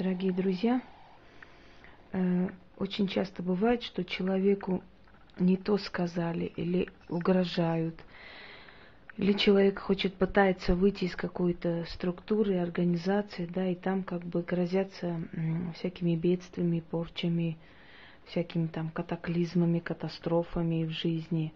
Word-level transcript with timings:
Дорогие 0.00 0.32
друзья, 0.32 0.80
э, 2.12 2.48
очень 2.78 3.06
часто 3.06 3.42
бывает, 3.42 3.82
что 3.82 4.02
человеку 4.02 4.82
не 5.38 5.58
то 5.58 5.76
сказали 5.76 6.46
или 6.56 6.88
угрожают, 7.10 7.94
или 9.18 9.34
человек 9.34 9.78
хочет 9.78 10.14
пытается 10.14 10.74
выйти 10.74 11.04
из 11.04 11.14
какой-то 11.14 11.84
структуры, 11.90 12.56
организации, 12.56 13.44
да, 13.44 13.68
и 13.68 13.74
там 13.74 14.02
как 14.02 14.22
бы 14.22 14.40
грозятся 14.40 15.20
всякими 15.74 16.16
бедствиями, 16.16 16.80
порчами, 16.80 17.58
всякими 18.24 18.68
там 18.68 18.88
катаклизмами, 18.88 19.80
катастрофами 19.80 20.84
в 20.84 20.92
жизни 20.92 21.52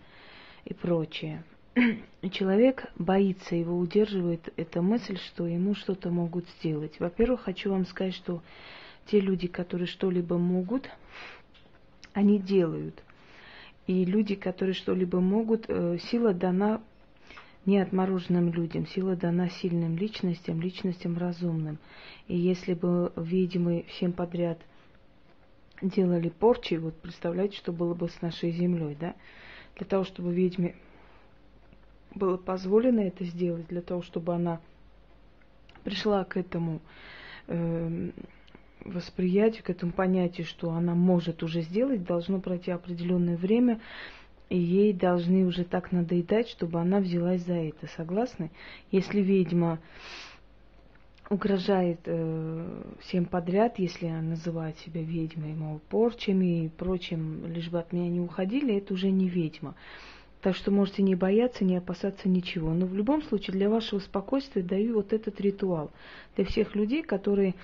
и 0.67 0.75
прочее. 0.75 1.45
Человек 2.31 2.87
боится, 2.97 3.57
его 3.57 3.77
удерживает 3.79 4.53
эта 4.57 4.81
мысль, 4.81 5.19
что 5.19 5.47
ему 5.47 5.75
что-то 5.75 6.11
могут 6.11 6.49
сделать. 6.59 7.01
Во-первых, 7.01 7.43
хочу 7.43 7.71
вам 7.71 7.85
сказать, 7.87 8.15
что 8.15 8.43
те 9.07 9.21
люди, 9.21 9.49
которые 9.49 9.87
что-либо 9.87 10.39
могут, 10.39 10.89
они 12.13 12.39
делают. 12.39 13.03
И 13.87 14.05
люди, 14.05 14.35
которые 14.35 14.75
что-либо 14.75 15.21
могут, 15.21 15.65
э, 15.69 15.99
сила 15.99 16.33
дана 16.33 16.81
не 17.67 17.79
отмороженным 17.79 18.53
людям, 18.53 18.87
сила 18.87 19.17
дана 19.17 19.49
сильным 19.49 19.97
личностям, 19.97 20.61
личностям 20.61 21.19
разумным. 21.19 21.79
И 22.29 22.37
если 22.37 22.75
бы 22.75 23.13
ведьмы 23.17 23.85
всем 23.89 24.13
подряд 24.13 24.59
делали 25.83 26.29
порчи, 26.29 26.75
вот 26.75 26.95
представляете, 26.95 27.57
что 27.57 27.73
было 27.73 27.95
бы 27.95 28.09
с 28.09 28.23
нашей 28.23 28.53
землей, 28.53 28.97
да? 28.99 29.15
Для 29.77 29.87
того, 29.87 30.05
чтобы 30.05 30.33
ведьме 30.33 30.77
было 32.15 32.37
позволено 32.37 33.01
это 33.01 33.25
сделать, 33.25 33.67
для 33.69 33.81
того, 33.81 34.03
чтобы 34.03 34.35
она 34.35 34.61
пришла 35.83 36.25
к 36.25 36.37
этому 36.37 36.81
э, 37.47 38.11
восприятию, 38.85 39.65
к 39.65 39.71
этому 39.71 39.93
понятию, 39.93 40.47
что 40.47 40.71
она 40.71 40.95
может 40.95 41.43
уже 41.43 41.63
сделать, 41.63 42.05
должно 42.05 42.41
пройти 42.41 42.71
определенное 42.71 43.37
время, 43.37 43.81
и 44.49 44.59
ей 44.59 44.93
должны 44.93 45.47
уже 45.47 45.65
так 45.65 45.93
надоедать, 45.93 46.49
чтобы 46.49 46.81
она 46.81 47.01
взялась 47.01 47.43
за 47.43 47.55
это. 47.55 47.87
Согласны? 47.97 48.51
Если 48.91 49.21
ведьма 49.21 49.79
угрожает 51.31 52.01
э, 52.05 52.83
всем 53.01 53.25
подряд, 53.25 53.79
если 53.79 54.07
она 54.07 54.21
называет 54.21 54.79
себя 54.79 55.03
ведьмой, 55.03 55.55
мол, 55.55 55.81
порчами 55.89 56.67
и 56.67 56.69
прочим, 56.69 57.47
лишь 57.47 57.71
бы 57.71 57.79
от 57.79 57.93
меня 57.93 58.09
не 58.09 58.21
уходили, 58.21 58.77
это 58.77 58.93
уже 58.95 59.11
не 59.11 59.29
ведьма. 59.29 59.75
Так 60.45 60.55
что 60.57 60.71
можете 60.71 61.03
не 61.03 61.15
бояться, 61.15 61.65
не 61.65 61.75
опасаться 61.75 62.29
ничего. 62.29 62.75
Но 62.75 62.85
в 62.85 62.95
любом 62.95 63.23
случае 63.23 63.57
для 63.57 63.71
вашего 63.71 63.99
спокойствия 63.99 64.63
даю 64.63 64.97
вот 64.97 65.15
этот 65.15 65.41
ритуал. 65.41 65.91
Для 66.37 66.45
всех 66.45 66.75
людей, 66.75 67.03
которые 67.03 67.55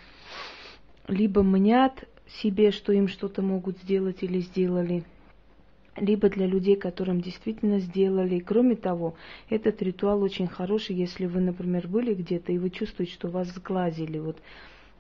либо 1.06 1.42
мнят 1.42 2.08
себе, 2.40 2.70
что 2.70 2.94
им 2.94 3.06
что-то 3.06 3.42
могут 3.42 3.76
сделать 3.80 4.22
или 4.22 4.40
сделали, 4.40 5.04
либо 5.98 6.30
для 6.30 6.46
людей, 6.46 6.74
которым 6.74 7.20
действительно 7.20 7.80
сделали. 7.80 8.38
Кроме 8.38 8.76
того, 8.76 9.14
этот 9.50 9.82
ритуал 9.82 10.22
очень 10.22 10.46
хороший, 10.46 10.96
если 10.96 11.26
вы, 11.26 11.40
например, 11.42 11.86
были 11.86 12.14
где-то, 12.14 12.50
и 12.50 12.56
вы 12.56 12.70
чувствуете, 12.70 13.12
что 13.12 13.28
вас 13.28 13.48
сглазили, 13.48 14.18
вот 14.18 14.38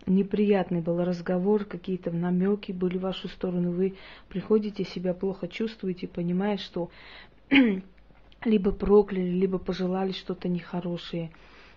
неприятный 0.06 0.80
был 0.80 1.02
разговор, 1.02 1.64
какие-то 1.64 2.10
намеки 2.10 2.72
были 2.72 2.98
в 2.98 3.02
вашу 3.02 3.28
сторону, 3.28 3.72
вы 3.72 3.94
приходите, 4.28 4.84
себя 4.84 5.14
плохо 5.14 5.48
чувствуете, 5.48 6.08
понимаете, 6.08 6.64
что 6.64 6.90
либо 8.44 8.72
прокляли, 8.72 9.28
либо 9.28 9.58
пожелали 9.58 10.12
что-то 10.12 10.48
нехорошее. 10.48 11.30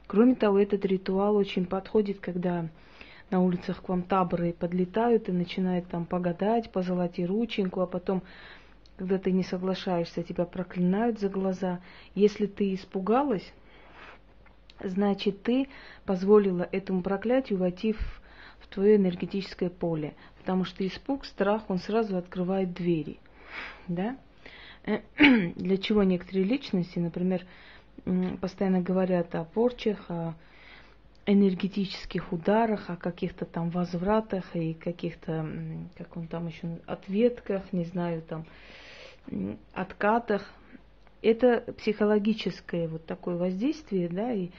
Кроме 0.07 0.35
того, 0.35 0.59
этот 0.59 0.85
ритуал 0.85 1.35
очень 1.35 1.65
подходит, 1.65 2.19
когда 2.19 2.69
на 3.31 3.41
улицах 3.41 3.81
к 3.81 3.89
вам 3.89 4.03
таборы 4.03 4.53
подлетают 4.53 5.29
и 5.29 5.31
начинают 5.31 5.87
там 5.87 6.05
погадать, 6.05 6.71
позолотить 6.71 7.27
рученьку, 7.27 7.81
а 7.81 7.87
потом, 7.87 8.21
когда 8.97 9.17
ты 9.17 9.31
не 9.31 9.43
соглашаешься, 9.43 10.21
тебя 10.21 10.45
проклинают 10.45 11.19
за 11.19 11.29
глаза. 11.29 11.79
Если 12.13 12.45
ты 12.45 12.75
испугалась, 12.75 13.51
значит 14.79 15.41
ты 15.41 15.67
позволила 16.05 16.67
этому 16.71 17.01
проклятию 17.01 17.57
войти 17.57 17.93
в, 17.93 18.21
в 18.59 18.67
твое 18.67 18.97
энергетическое 18.97 19.71
поле, 19.71 20.13
потому 20.37 20.65
что 20.65 20.85
испуг, 20.85 21.25
страх, 21.25 21.63
он 21.69 21.79
сразу 21.79 22.17
открывает 22.17 22.73
двери, 22.73 23.17
да? 23.87 24.17
для 25.17 25.77
чего 25.77 26.03
некоторые 26.03 26.45
личности, 26.45 26.99
например, 26.99 27.45
постоянно 28.41 28.81
говорят 28.81 29.33
о 29.35 29.45
порчах, 29.45 30.09
о 30.09 30.35
энергетических 31.25 32.33
ударах, 32.33 32.89
о 32.89 32.97
каких-то 32.97 33.45
там 33.45 33.69
возвратах 33.69 34.55
и 34.55 34.73
каких-то, 34.73 35.47
как 35.97 36.17
он 36.17 36.27
там 36.27 36.47
еще, 36.47 36.79
ответках, 36.85 37.71
не 37.71 37.85
знаю, 37.85 38.21
там, 38.23 38.45
откатах. 39.73 40.51
Это 41.21 41.61
психологическое 41.77 42.89
вот 42.89 43.05
такое 43.05 43.37
воздействие, 43.37 44.09
да, 44.09 44.33
и 44.33 44.49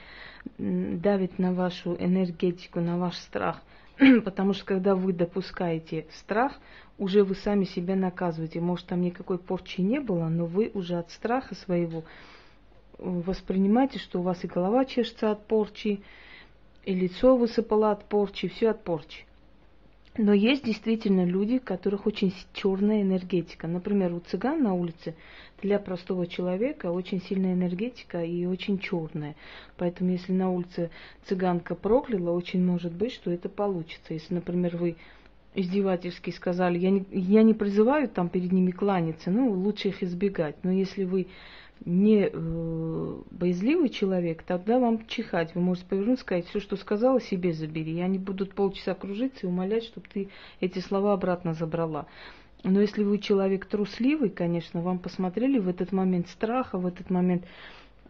давит 0.56 1.38
на 1.38 1.52
вашу 1.52 1.94
энергетику, 1.96 2.80
на 2.80 2.96
ваш 2.98 3.16
страх– 3.16 3.62
Потому 4.24 4.52
что 4.52 4.64
когда 4.64 4.94
вы 4.94 5.12
допускаете 5.12 6.06
страх, 6.10 6.58
уже 6.98 7.24
вы 7.24 7.34
сами 7.34 7.64
себя 7.64 7.96
наказываете. 7.96 8.60
Может, 8.60 8.86
там 8.86 9.02
никакой 9.02 9.38
порчи 9.38 9.80
не 9.80 10.00
было, 10.00 10.28
но 10.28 10.46
вы 10.46 10.70
уже 10.74 10.96
от 10.96 11.10
страха 11.10 11.54
своего 11.54 12.04
воспринимаете, 12.98 13.98
что 13.98 14.20
у 14.20 14.22
вас 14.22 14.44
и 14.44 14.46
голова 14.46 14.84
чешется 14.84 15.30
от 15.30 15.46
порчи, 15.46 16.02
и 16.84 16.94
лицо 16.94 17.36
высыпало 17.36 17.90
от 17.90 18.04
порчи, 18.04 18.48
все 18.48 18.70
от 18.70 18.84
порчи. 18.84 19.24
Но 20.16 20.32
есть 20.32 20.64
действительно 20.64 21.24
люди, 21.24 21.56
у 21.56 21.60
которых 21.60 22.06
очень 22.06 22.32
черная 22.52 23.02
энергетика. 23.02 23.66
Например, 23.66 24.12
у 24.14 24.20
цыган 24.20 24.62
на 24.62 24.72
улице 24.72 25.16
для 25.60 25.80
простого 25.80 26.28
человека 26.28 26.92
очень 26.92 27.20
сильная 27.20 27.54
энергетика 27.54 28.22
и 28.22 28.46
очень 28.46 28.78
черная. 28.78 29.34
Поэтому 29.76 30.10
если 30.10 30.32
на 30.32 30.50
улице 30.50 30.90
цыганка 31.24 31.74
прокляла, 31.74 32.30
очень 32.30 32.64
может 32.64 32.92
быть, 32.92 33.12
что 33.12 33.32
это 33.32 33.48
получится. 33.48 34.14
Если, 34.14 34.34
например, 34.34 34.76
вы 34.76 34.96
издевательски 35.56 36.30
сказали, 36.30 36.78
я 36.78 36.90
не, 36.90 37.04
я 37.10 37.42
не 37.42 37.54
призываю 37.54 38.08
там 38.08 38.28
перед 38.28 38.52
ними 38.52 38.70
кланяться, 38.70 39.32
ну, 39.32 39.50
лучше 39.50 39.88
их 39.88 40.02
избегать. 40.04 40.56
Но 40.62 40.70
если 40.70 41.02
вы 41.02 41.26
не 41.84 42.30
э, 42.32 43.22
боязливый 43.30 43.90
человек, 43.90 44.42
тогда 44.42 44.78
вам 44.78 45.06
чихать. 45.06 45.54
Вы 45.54 45.60
можете 45.60 45.86
повернуться 45.86 46.22
и 46.22 46.26
сказать, 46.26 46.46
все, 46.46 46.60
что 46.60 46.76
сказала, 46.76 47.20
себе 47.20 47.52
забери. 47.52 47.96
И 47.96 48.00
они 48.00 48.18
будут 48.18 48.54
полчаса 48.54 48.94
кружиться 48.94 49.46
и 49.46 49.48
умолять, 49.48 49.84
чтобы 49.84 50.06
ты 50.12 50.28
эти 50.60 50.78
слова 50.78 51.12
обратно 51.12 51.54
забрала. 51.54 52.06
Но 52.62 52.80
если 52.80 53.04
вы 53.04 53.18
человек 53.18 53.66
трусливый, 53.66 54.30
конечно, 54.30 54.80
вам 54.80 54.98
посмотрели 54.98 55.58
в 55.58 55.68
этот 55.68 55.92
момент 55.92 56.28
страха, 56.28 56.78
в 56.78 56.86
этот 56.86 57.10
момент 57.10 57.44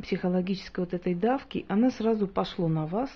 психологической 0.00 0.84
вот 0.84 0.94
этой 0.94 1.14
давки, 1.14 1.64
она 1.69 1.91
сразу 1.91 2.28
пошло 2.28 2.69
на 2.69 2.86
вас. 2.86 3.10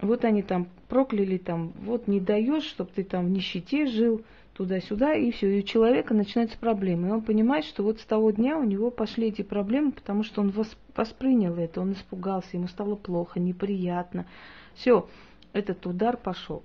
Вот 0.00 0.24
они 0.24 0.42
там 0.42 0.68
прокляли, 0.88 1.38
там, 1.38 1.72
вот 1.82 2.08
не 2.08 2.20
даешь, 2.20 2.64
чтобы 2.64 2.90
ты 2.94 3.04
там 3.04 3.26
в 3.26 3.30
нищете 3.30 3.86
жил, 3.86 4.22
туда-сюда, 4.54 5.14
и 5.14 5.30
все, 5.32 5.58
и 5.58 5.60
у 5.60 5.62
человека 5.62 6.14
начинаются 6.14 6.56
проблемы. 6.58 7.08
И 7.08 7.10
он 7.10 7.22
понимает, 7.22 7.64
что 7.64 7.82
вот 7.82 8.00
с 8.00 8.04
того 8.04 8.30
дня 8.30 8.56
у 8.56 8.64
него 8.64 8.90
пошли 8.90 9.28
эти 9.28 9.42
проблемы, 9.42 9.92
потому 9.92 10.22
что 10.22 10.40
он 10.40 10.52
воспринял 10.94 11.56
это, 11.56 11.80
он 11.80 11.92
испугался, 11.92 12.48
ему 12.52 12.68
стало 12.68 12.94
плохо, 12.94 13.40
неприятно. 13.40 14.26
Все, 14.74 15.08
этот 15.52 15.84
удар 15.86 16.16
пошел. 16.16 16.62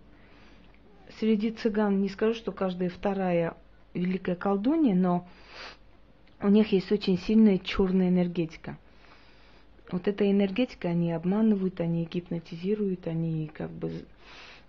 Среди 1.19 1.51
цыган 1.51 1.99
не 2.01 2.09
скажу, 2.09 2.35
что 2.35 2.51
каждая 2.51 2.89
вторая 2.89 3.55
великая 3.93 4.35
колдунья, 4.35 4.95
но 4.95 5.27
у 6.41 6.47
них 6.47 6.71
есть 6.71 6.91
очень 6.91 7.17
сильная 7.17 7.57
черная 7.57 8.09
энергетика. 8.09 8.77
Вот 9.91 10.07
эта 10.07 10.29
энергетика, 10.29 10.89
они 10.89 11.11
обманывают, 11.11 11.81
они 11.81 12.05
гипнотизируют, 12.05 13.07
они 13.07 13.49
как 13.53 13.71
бы 13.71 13.91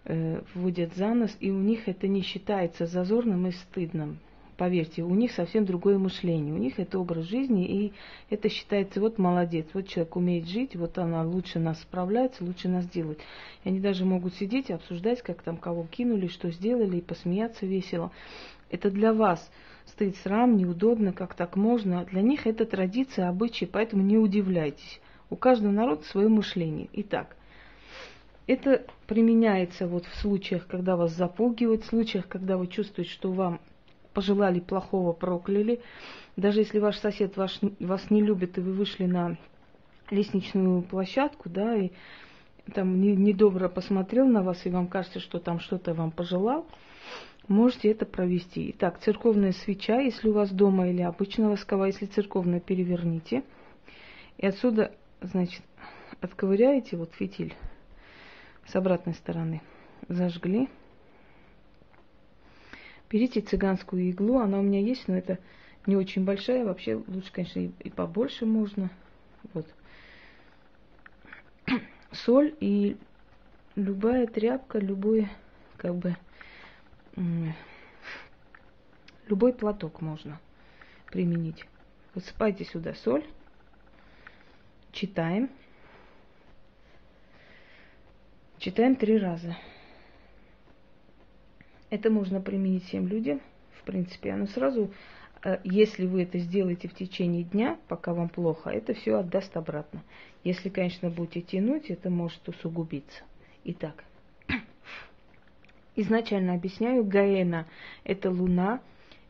э, 0.05 0.41
вводят 0.55 0.95
за 0.95 1.15
нос, 1.15 1.37
и 1.41 1.51
у 1.51 1.59
них 1.59 1.89
это 1.89 2.09
не 2.09 2.23
считается 2.23 2.87
зазорным 2.87 3.47
и 3.47 3.51
стыдным. 3.51 4.19
Поверьте, 4.57 5.03
у 5.03 5.15
них 5.15 5.33
совсем 5.33 5.65
другое 5.65 5.97
мышление, 5.97 6.53
у 6.53 6.59
них 6.59 6.79
это 6.79 6.99
образ 6.99 7.25
жизни, 7.25 7.67
и 7.67 7.93
это 8.29 8.51
считается, 8.51 9.01
вот 9.01 9.17
молодец, 9.19 9.67
вот 9.73 9.89
человек 9.89 10.17
умеет 10.17 10.49
жить, 10.49 10.77
вот 10.77 10.99
она 10.99 11.23
лучше 11.23 11.59
нас 11.59 11.81
справляется, 11.81 12.45
лучше 12.45 12.69
нас 12.69 12.87
делает. 12.87 13.21
И 13.65 13.71
они 13.71 13.81
даже 13.81 14.05
могут 14.05 14.35
сидеть 14.35 14.69
и 14.69 14.75
обсуждать, 14.75 15.23
как 15.23 15.43
там 15.43 15.57
кого 15.57 15.87
кинули, 15.91 16.27
что 16.27 16.51
сделали, 16.51 16.99
и 16.99 17.03
посмеяться 17.03 17.65
весело. 17.65 18.11
Это 18.71 18.91
для 18.91 19.15
вас 19.15 19.51
стыд, 19.87 20.17
срам, 20.17 20.55
неудобно, 20.57 21.15
как 21.15 21.33
так 21.35 21.57
можно. 21.57 22.05
Для 22.05 22.21
них 22.21 22.47
это 22.47 22.67
традиция, 22.67 23.31
обычай, 23.31 23.65
поэтому 23.65 24.03
не 24.03 24.19
удивляйтесь. 24.19 25.01
У 25.31 25.37
каждого 25.37 25.71
народа 25.71 26.03
свое 26.03 26.29
мышление. 26.29 26.89
Итак, 26.93 27.37
это 28.47 28.85
применяется 29.07 29.87
вот 29.87 30.05
в 30.05 30.15
случаях, 30.17 30.67
когда 30.67 30.97
вас 30.97 31.13
запугивают, 31.13 31.85
в 31.85 31.87
случаях, 31.87 32.27
когда 32.27 32.57
вы 32.57 32.67
чувствуете, 32.67 33.13
что 33.13 33.31
вам 33.31 33.61
пожелали 34.13 34.59
плохого, 34.59 35.13
прокляли. 35.13 35.81
Даже 36.37 36.61
если 36.61 36.81
ваш 36.81 36.97
сосед 36.99 37.37
ваш, 37.37 37.61
вас 37.79 38.11
не 38.11 38.23
любит, 38.23 38.59
и 38.59 38.61
вы 38.61 38.73
вышли 38.73 39.07
на 39.07 39.37
лестничную 40.11 40.83
площадку, 40.83 41.49
да, 41.49 41.77
и 41.77 41.91
там 42.75 43.01
недобро 43.01 43.69
посмотрел 43.69 44.27
на 44.27 44.43
вас, 44.43 44.67
и 44.67 44.71
вам 44.71 44.89
кажется, 44.89 45.21
что 45.21 45.39
там 45.39 45.61
что-то 45.61 45.95
вам 45.95 46.11
пожелал, 46.11 46.67
можете 47.47 47.91
это 47.91 48.07
провести. 48.07 48.71
Итак, 48.71 48.99
церковная 49.01 49.53
свеча, 49.53 50.01
если 50.01 50.29
у 50.29 50.33
вас 50.33 50.51
дома, 50.51 50.89
или 50.89 51.03
обычная 51.03 51.49
восковая, 51.49 51.89
если 51.89 52.07
церковная, 52.07 52.61
переверните. 52.61 53.45
И 54.39 54.47
отсюда, 54.47 54.93
значит, 55.21 55.63
отковыряете 56.21 56.97
вот 56.97 57.13
фитиль 57.15 57.55
с 58.67 58.77
обратной 58.77 59.15
стороны. 59.15 59.63
Зажгли. 60.09 60.69
Берите 63.11 63.41
цыганскую 63.41 64.09
иглу, 64.11 64.39
она 64.39 64.59
у 64.59 64.63
меня 64.63 64.81
есть, 64.81 65.09
но 65.09 65.17
это 65.17 65.39
не 65.87 65.97
очень 65.97 66.25
большая, 66.25 66.65
вообще 66.65 67.03
лучше, 67.07 67.33
конечно, 67.33 67.61
и 67.61 67.91
побольше 67.91 68.47
можно. 68.47 68.91
Вот. 69.53 69.67
Соль 72.13 72.55
и 72.61 72.97
любая 73.75 74.27
тряпка, 74.27 74.79
любой, 74.79 75.29
как 75.77 75.97
бы, 75.97 76.17
любой 79.27 79.53
платок 79.53 80.01
можно 80.01 80.41
применить. 81.11 81.67
Высыпайте 82.15 82.65
сюда 82.65 82.95
соль, 82.95 83.25
читаем. 84.93 85.51
Читаем 88.59 88.97
три 88.97 89.19
раза. 89.19 89.57
Это 91.89 92.11
можно 92.11 92.41
применить 92.41 92.85
всем 92.85 93.09
людям, 93.09 93.41
в 93.81 93.85
принципе. 93.85 94.33
Оно 94.33 94.47
сразу, 94.47 94.93
э, 95.43 95.59
если 95.65 96.07
вы 96.07 96.23
это 96.23 96.39
сделаете 96.39 96.89
в 96.89 96.95
течение 96.95 97.43
дня, 97.43 97.79
пока 97.89 98.15
вам 98.15 98.29
плохо, 98.29 98.71
это 98.71 98.95
все 98.95 99.19
отдаст 99.19 99.57
обратно. 99.57 100.03
Если, 100.45 100.69
конечно, 100.69 101.11
будете 101.11 101.41
тянуть, 101.41 101.91
это 101.91 102.11
может 102.11 102.49
усугубиться. 102.49 103.25
Итак, 103.65 104.05
изначально 105.97 106.55
объясняю, 106.55 107.05
Гаэна– 107.05 107.67
это 108.05 108.31
луна, 108.31 108.81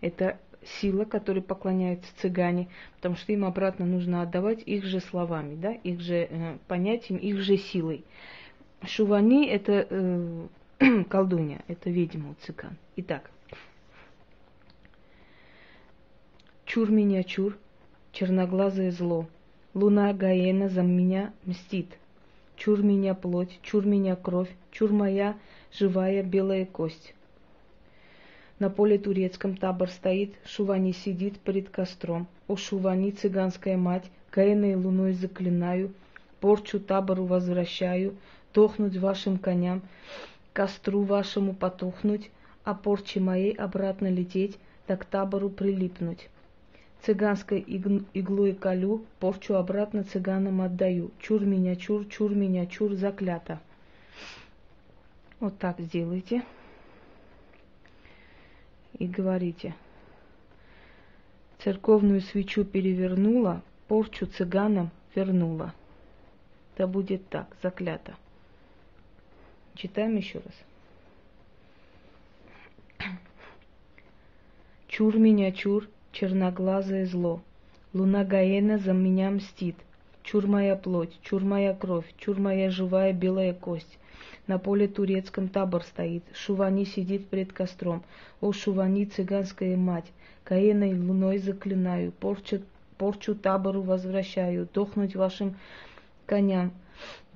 это 0.00 0.38
сила, 0.80 1.04
которой 1.04 1.42
поклоняются 1.42 2.10
цыгане, 2.18 2.68
потому 2.96 3.16
что 3.16 3.32
им 3.32 3.44
обратно 3.44 3.86
нужно 3.86 4.22
отдавать 4.22 4.62
их 4.64 4.84
же 4.84 5.00
словами, 5.00 5.54
да, 5.56 5.72
их 5.72 6.00
же 6.00 6.28
э, 6.30 6.58
понятием, 6.68 7.18
их 7.18 7.38
же 7.38 7.56
силой. 7.56 8.04
Шувани– 8.82 9.46
это 9.48 9.86
э, 9.88 10.46
колдунья, 11.08 11.62
это 11.68 11.90
ведьма 11.90 12.30
у 12.30 12.34
цыган. 12.44 12.76
Итак, 12.96 13.30
чур 16.64 16.90
меня 16.90 17.22
чур, 17.22 17.56
черноглазое 18.12 18.90
зло, 18.90 19.28
луна 19.74 20.12
Гаена 20.12 20.68
за 20.68 20.82
меня 20.82 21.32
мстит. 21.44 21.96
Чур 22.56 22.82
меня 22.82 23.14
плоть, 23.14 23.58
чур 23.62 23.86
меня 23.86 24.16
кровь, 24.16 24.50
чур 24.70 24.92
моя 24.92 25.38
живая 25.72 26.22
белая 26.22 26.66
кость. 26.66 27.14
На 28.60 28.68
поле 28.68 28.98
турецком 28.98 29.56
табор 29.56 29.88
стоит, 29.88 30.34
Шувани 30.44 30.92
сидит 30.92 31.38
перед 31.40 31.70
костром. 31.70 32.26
О, 32.46 32.56
Шувани, 32.56 33.10
цыганская 33.10 33.78
мать, 33.78 34.10
Гаэной 34.32 34.74
луной 34.74 35.14
заклинаю, 35.14 35.94
порчу 36.40 36.78
табору 36.78 37.24
возвращаю, 37.24 38.14
дохнуть 38.52 38.98
вашим 38.98 39.38
коням, 39.38 39.80
костру 40.52 41.04
вашему 41.04 41.54
потухнуть, 41.54 42.30
а 42.62 42.74
порче 42.74 43.18
моей 43.20 43.52
обратно 43.52 44.08
лететь, 44.08 44.58
к 44.86 45.04
табору 45.06 45.48
прилипнуть. 45.48 46.28
Цыганской 47.02 47.64
иглой 47.66 48.52
колю, 48.52 49.04
порчу 49.20 49.54
обратно 49.54 50.04
цыганам 50.04 50.60
отдаю. 50.60 51.12
Чур 51.18 51.42
меня, 51.46 51.76
чур, 51.76 52.04
чур 52.06 52.34
меня, 52.34 52.66
чур, 52.66 52.94
заклято. 52.94 53.60
Вот 55.38 55.56
так 55.58 55.80
сделайте. 55.80 56.42
И 59.00 59.06
говорите. 59.06 59.74
Церковную 61.58 62.20
свечу 62.20 62.64
перевернула, 62.64 63.62
порчу 63.88 64.26
цыганам 64.26 64.90
вернула. 65.14 65.74
Да 66.76 66.86
будет 66.86 67.26
так, 67.28 67.48
заклято. 67.62 68.14
Читаем 69.74 70.16
еще 70.16 70.40
раз. 70.40 70.54
Чур 74.86 75.16
меня, 75.16 75.50
чур, 75.52 75.88
черноглазое 76.12 77.06
зло. 77.06 77.40
Луна 77.94 78.24
Гаена 78.24 78.76
за 78.76 78.92
меня 78.92 79.30
мстит. 79.30 79.76
Чур 80.30 80.46
моя 80.46 80.76
плоть, 80.76 81.18
чур 81.22 81.42
моя 81.42 81.74
кровь, 81.74 82.06
чур 82.16 82.38
моя 82.38 82.70
живая 82.70 83.12
белая 83.12 83.52
кость. 83.52 83.98
На 84.46 84.60
поле 84.60 84.86
турецком 84.86 85.48
табор 85.48 85.82
стоит, 85.82 86.22
Шувани 86.32 86.84
сидит 86.84 87.26
пред 87.26 87.52
костром. 87.52 88.04
О, 88.40 88.52
Шувани, 88.52 89.06
цыганская 89.06 89.76
мать, 89.76 90.04
Каеной 90.44 90.94
луной 90.94 91.38
заклинаю, 91.38 92.12
порчу, 92.12 92.62
порчу 92.96 93.34
табору 93.34 93.82
возвращаю, 93.82 94.68
дохнуть 94.72 95.16
вашим 95.16 95.56
коням 96.26 96.70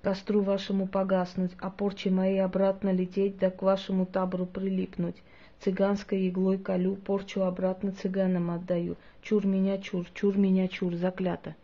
костру 0.00 0.43
вашему 0.43 0.87
погаснуть, 0.87 1.50
а 1.58 1.70
порче 1.70 2.11
моей 2.11 2.38
обратно 2.44 2.93
лететь, 2.93 3.38
да 3.38 3.50
к 3.50 3.61
вашему 3.62 4.06
табору 4.06 4.47
прилипнуть. 4.47 5.17
Цыганской 5.58 6.29
иглой 6.29 6.58
колю, 6.58 6.94
порчу 6.94 7.43
обратно 7.43 7.90
цыганам 7.90 8.52
отдаю. 8.52 8.94
Чур 9.20 9.44
меня, 9.44 9.79
чур, 9.79 10.06
чур 10.14 10.38
меня, 10.38 10.69
чур, 10.69 10.94
заклято. 10.94 11.56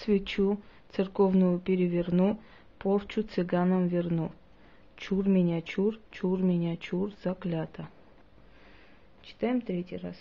Свечу 0.00 0.58
церковную 0.94 1.58
переверну, 1.58 2.38
порчу 2.78 3.22
цыганам 3.22 3.86
верну. 3.86 4.30
Чур 4.96 5.28
меня, 5.28 5.60
чур, 5.62 5.98
чур 6.10 6.40
меня, 6.40 6.76
чур, 6.76 7.12
заклято. 7.22 7.88
Читаем 9.22 9.60
третий 9.60 9.96
раз. 9.96 10.16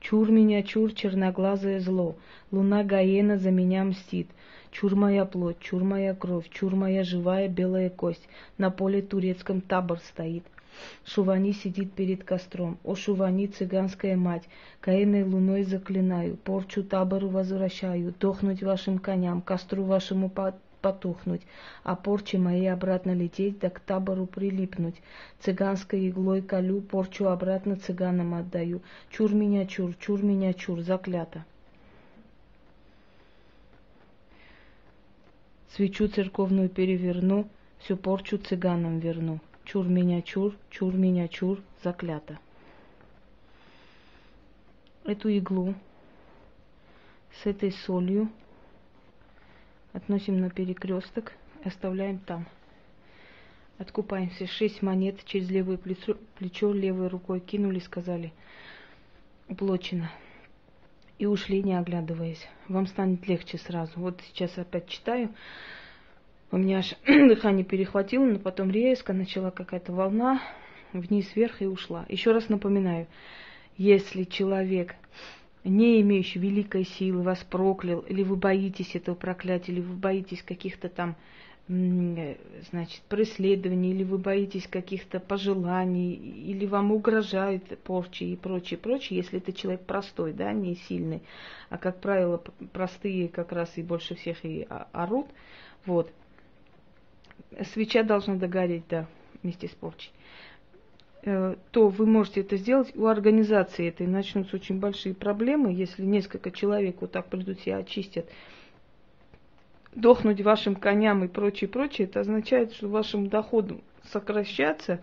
Чур 0.00 0.30
меня, 0.30 0.62
чур, 0.62 0.92
черноглазое 0.92 1.78
зло, 1.78 2.16
луна 2.50 2.82
Гаена 2.82 3.38
за 3.38 3.50
меня 3.50 3.84
мстит. 3.84 4.28
Чур 4.72 4.96
моя 4.96 5.24
плоть, 5.24 5.60
чур 5.60 5.84
моя 5.84 6.14
кровь, 6.14 6.48
чур 6.50 6.74
моя 6.74 7.04
живая 7.04 7.48
белая 7.48 7.88
кость, 7.88 8.26
на 8.58 8.70
поле 8.70 9.00
турецком 9.00 9.60
табор 9.60 10.00
стоит. 10.00 10.44
Шувани 11.04 11.52
сидит 11.52 11.92
перед 11.92 12.24
костром. 12.24 12.78
О, 12.84 12.94
Шувани, 12.94 13.46
цыганская 13.46 14.16
мать, 14.16 14.48
Каэной 14.80 15.24
луной 15.24 15.64
заклинаю, 15.64 16.36
порчу 16.36 16.82
табору 16.82 17.28
возвращаю, 17.28 18.14
дохнуть 18.18 18.62
вашим 18.62 18.98
коням, 18.98 19.42
костру 19.42 19.84
вашему 19.84 20.30
потухнуть, 20.82 21.42
а 21.84 21.96
порчи 21.96 22.36
моей 22.36 22.70
обратно 22.70 23.14
лететь, 23.14 23.58
да 23.60 23.70
к 23.70 23.80
табору 23.80 24.26
прилипнуть. 24.26 25.00
Цыганской 25.40 26.08
иглой 26.08 26.42
колю, 26.42 26.80
порчу 26.80 27.28
обратно 27.28 27.76
цыганам 27.76 28.34
отдаю. 28.34 28.82
Чур 29.10 29.32
меня, 29.32 29.66
чур, 29.66 29.94
чур 29.94 30.22
меня, 30.22 30.52
чур, 30.52 30.80
заклято. 30.80 31.44
Свечу 35.74 36.08
церковную 36.08 36.68
переверну, 36.68 37.48
всю 37.78 37.96
порчу 37.96 38.36
цыганам 38.36 38.98
верну. 38.98 39.40
Чур 39.64 39.86
меня, 39.86 40.22
чур, 40.22 40.54
чур 40.70 40.94
меня, 40.94 41.28
чур, 41.28 41.60
заклято. 41.82 42.38
Эту 45.04 45.28
иглу 45.28 45.74
с 47.42 47.46
этой 47.46 47.72
солью 47.72 48.30
относим 49.92 50.40
на 50.40 50.50
перекресток 50.50 51.32
оставляем 51.64 52.18
там. 52.18 52.46
Откупаемся. 53.78 54.46
Шесть 54.46 54.82
монет 54.82 55.24
через 55.24 55.50
левое 55.50 55.76
плечо, 55.76 56.16
плечо 56.38 56.72
левой 56.72 57.08
рукой 57.08 57.40
кинули, 57.40 57.80
сказали, 57.80 58.32
уплочено. 59.48 60.10
И 61.18 61.26
ушли, 61.26 61.62
не 61.62 61.74
оглядываясь. 61.74 62.46
Вам 62.68 62.86
станет 62.86 63.26
легче 63.26 63.58
сразу. 63.58 63.92
Вот 63.96 64.20
сейчас 64.28 64.56
опять 64.58 64.88
читаю. 64.88 65.30
У 66.52 66.58
меня 66.58 66.80
аж 66.80 66.94
дыхание 67.06 67.64
перехватило, 67.64 68.26
но 68.26 68.38
потом 68.38 68.70
резко 68.70 69.14
начала 69.14 69.50
какая-то 69.50 69.94
волна 69.94 70.42
вниз, 70.92 71.34
вверх 71.34 71.62
и 71.62 71.66
ушла. 71.66 72.04
Еще 72.10 72.32
раз 72.32 72.50
напоминаю, 72.50 73.06
если 73.78 74.24
человек 74.24 74.94
не 75.64 76.02
имеющий 76.02 76.40
великой 76.40 76.84
силы, 76.84 77.22
вас 77.22 77.38
проклял, 77.38 78.00
или 78.00 78.22
вы 78.22 78.36
боитесь 78.36 78.94
этого 78.94 79.14
проклятия, 79.14 79.72
или 79.72 79.80
вы 79.80 79.94
боитесь 79.94 80.42
каких-то 80.42 80.90
там, 80.90 81.16
значит, 81.68 83.00
преследований, 83.08 83.92
или 83.92 84.04
вы 84.04 84.18
боитесь 84.18 84.66
каких-то 84.66 85.20
пожеланий, 85.20 86.12
или 86.12 86.66
вам 86.66 86.92
угрожают 86.92 87.78
порчи 87.78 88.24
и 88.24 88.36
прочее, 88.36 88.76
прочее, 88.76 89.16
если 89.16 89.38
это 89.38 89.54
человек 89.54 89.86
простой, 89.86 90.34
да, 90.34 90.52
не 90.52 90.74
сильный, 90.74 91.22
а, 91.70 91.78
как 91.78 91.98
правило, 92.00 92.42
простые 92.74 93.28
как 93.28 93.52
раз 93.52 93.72
и 93.76 93.82
больше 93.82 94.16
всех 94.16 94.44
и 94.44 94.66
орут, 94.92 95.28
вот. 95.86 96.12
Свеча 97.72 98.02
должна 98.02 98.36
догореть, 98.36 98.84
да, 98.88 99.06
вместе 99.42 99.68
с 99.68 99.70
порчей. 99.70 100.10
э, 101.24 101.56
то 101.70 101.88
вы 101.88 102.06
можете 102.06 102.40
это 102.40 102.56
сделать. 102.56 102.94
У 102.96 103.06
организации 103.06 103.88
этой 103.88 104.06
начнутся 104.06 104.56
очень 104.56 104.80
большие 104.80 105.14
проблемы, 105.14 105.72
если 105.72 106.04
несколько 106.04 106.50
человек 106.50 106.96
вот 107.00 107.12
так 107.12 107.26
придут 107.26 107.60
себя 107.60 107.78
очистят 107.78 108.26
дохнуть 109.94 110.40
вашим 110.40 110.74
коням 110.74 111.24
и 111.24 111.28
прочее, 111.28 111.68
прочее, 111.68 112.06
это 112.06 112.20
означает, 112.20 112.72
что 112.72 112.88
вашим 112.88 113.28
доходом 113.28 113.82
сокращаться, 114.10 115.00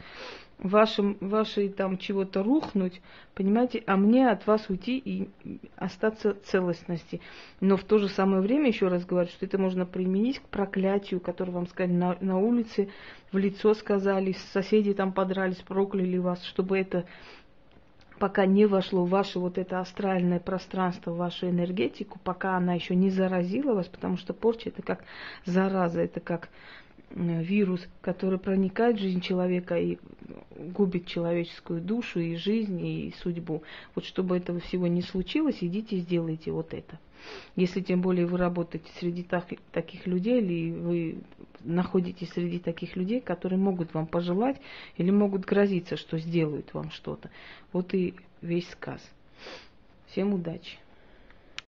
вашим, 0.59 1.17
вашей 1.21 1.69
там 1.69 1.97
чего-то 1.97 2.43
рухнуть, 2.43 3.01
понимаете, 3.33 3.83
а 3.87 3.95
мне 3.95 4.29
от 4.29 4.45
вас 4.45 4.69
уйти 4.69 4.97
и 4.97 5.29
остаться 5.77 6.35
целостности. 6.43 7.21
Но 7.61 7.77
в 7.77 7.83
то 7.83 7.97
же 7.97 8.09
самое 8.09 8.41
время, 8.41 8.67
еще 8.67 8.87
раз 8.87 9.05
говорю, 9.05 9.29
что 9.29 9.45
это 9.45 9.57
можно 9.57 9.85
применить 9.85 10.39
к 10.39 10.43
проклятию, 10.43 11.21
которое 11.21 11.51
вам 11.51 11.67
сказали 11.67 11.93
на, 11.93 12.17
на 12.19 12.37
улице, 12.37 12.89
в 13.31 13.37
лицо 13.37 13.73
сказали, 13.73 14.35
соседи 14.53 14.93
там 14.93 15.13
подрались, 15.13 15.57
прокляли 15.57 16.17
вас, 16.17 16.43
чтобы 16.43 16.77
это 16.77 17.05
пока 18.19 18.45
не 18.45 18.65
вошло 18.65 19.05
в 19.05 19.09
ваше 19.09 19.39
вот 19.39 19.57
это 19.57 19.79
астральное 19.79 20.39
пространство, 20.39 21.11
в 21.11 21.17
вашу 21.17 21.49
энергетику, 21.49 22.19
пока 22.21 22.57
она 22.57 22.73
еще 22.73 22.95
не 22.95 23.09
заразила 23.09 23.73
вас, 23.73 23.87
потому 23.87 24.17
что 24.17 24.33
порча 24.33 24.69
это 24.69 24.81
как 24.81 25.05
зараза, 25.45 26.01
это 26.01 26.19
как 26.19 26.49
вирус, 27.11 27.81
который 28.01 28.39
проникает 28.39 28.97
в 28.97 28.99
жизнь 28.99 29.21
человека 29.21 29.77
и 29.77 29.97
губит 30.55 31.07
человеческую 31.07 31.81
душу 31.81 32.19
и 32.19 32.35
жизнь 32.35 32.79
и 32.85 33.13
судьбу. 33.21 33.63
Вот 33.95 34.05
чтобы 34.05 34.37
этого 34.37 34.59
всего 34.59 34.87
не 34.87 35.01
случилось, 35.01 35.57
идите 35.61 35.97
и 35.97 36.01
сделайте 36.01 36.51
вот 36.51 36.73
это. 36.73 36.99
Если 37.55 37.81
тем 37.81 38.01
более 38.01 38.25
вы 38.25 38.37
работаете 38.37 38.89
среди 38.99 39.23
так, 39.23 39.45
таких 39.71 40.07
людей, 40.07 40.41
или 40.41 40.71
вы 40.71 41.17
находитесь 41.61 42.29
среди 42.29 42.59
таких 42.59 42.95
людей, 42.95 43.19
которые 43.19 43.59
могут 43.59 43.93
вам 43.93 44.07
пожелать 44.07 44.57
или 44.97 45.11
могут 45.11 45.45
грозиться, 45.45 45.97
что 45.97 46.17
сделают 46.17 46.73
вам 46.73 46.91
что-то. 46.91 47.29
Вот 47.73 47.93
и 47.93 48.13
весь 48.41 48.69
сказ. 48.69 49.01
Всем 50.07 50.33
удачи! 50.33 50.77